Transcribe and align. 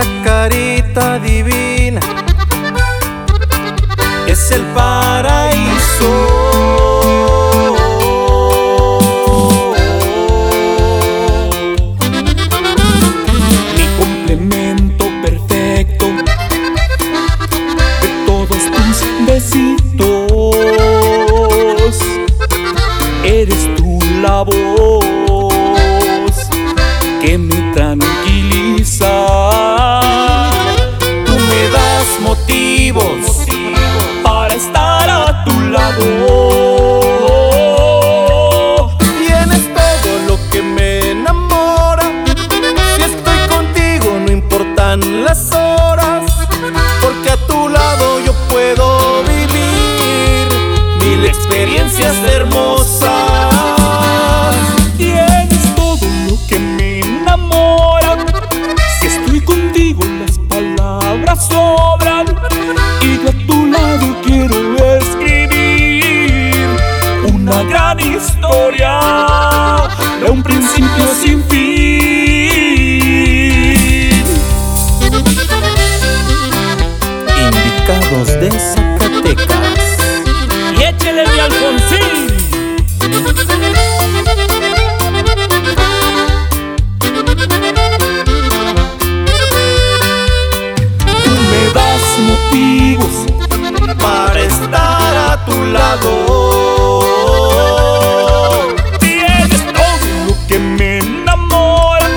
esa 0.00 0.22
carita 0.22 1.18
divina 1.18 2.00
es 4.26 4.50
el 4.52 4.62
paraíso. 4.66 6.10
Mi 13.76 13.86
complemento 13.98 15.06
perfecto 15.22 16.06
de 18.02 18.08
todos 18.26 18.48
tus 18.48 19.04
besitos. 19.26 20.56
Eres 23.24 23.68
tú 23.76 23.98
la 24.22 24.42
experiencias 51.58 52.16
hermosas. 52.22 53.10
Tienes 54.96 55.74
todo 55.74 56.06
lo 56.28 56.38
que 56.46 56.56
me 56.60 57.00
enamora. 57.00 58.16
Si 59.00 59.08
estoy 59.08 59.40
contigo, 59.40 60.04
las 60.04 60.38
palabras 60.38 61.48
sobran. 61.48 62.26
Y 63.02 63.18
yo 63.24 63.30
a 63.30 63.46
tu 63.48 63.66
lado 63.66 64.16
quiero 64.24 64.76
escribir 64.98 66.64
una 67.34 67.64
gran 67.64 67.98
historia 67.98 69.00
de 70.22 70.30
un 70.30 70.42
principio 70.44 71.08
sin 71.20 71.42
fin. 71.44 71.77
Alfonsín. 81.48 82.26
Tú 91.24 91.30
me 91.50 91.62
das 91.72 92.04
motivos 92.30 93.14
para 93.98 94.40
estar 94.40 95.16
a 95.16 95.44
tu 95.46 95.64
lado. 95.72 96.10
Tienes 99.00 99.62
todo 99.72 100.06
lo 100.26 100.46
que 100.48 100.58
me 100.58 100.98
enamora. 100.98 102.08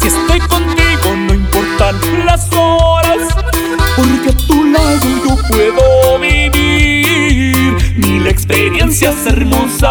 Si 0.00 0.08
estoy 0.08 0.40
contigo, 0.40 1.14
no 1.16 1.34
importan 1.34 1.96
las 2.26 2.52
horas. 2.52 3.28
Porque 3.96 4.30
a 4.30 4.46
tu 4.48 4.64
lado 4.64 5.06
yo 5.24 5.36
puedo 5.48 5.99
experiencias 8.40 9.26
hermosas. 9.26 9.90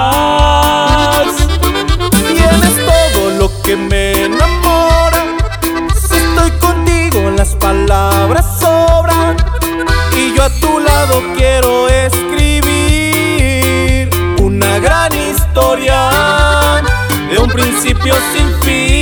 Tienes 2.28 2.76
todo 2.84 3.30
lo 3.38 3.52
que 3.62 3.76
me 3.76 4.12
enamora. 4.26 5.38
Si 5.94 6.16
estoy 6.18 6.50
contigo, 6.60 7.30
las 7.38 7.56
palabras 7.56 8.60
sobran. 8.60 9.38
Y 10.18 10.34
yo 10.36 10.44
a 10.44 10.50
tu 10.50 10.80
lado 10.80 11.22
quiero 11.38 11.88
escribir 11.90 12.60
una 14.42 14.80
gran 14.80 15.14
historia 15.14 16.10
de 17.30 17.38
un 17.38 17.50
principio 17.50 18.16
sin 18.34 18.52
fin. 18.62 18.99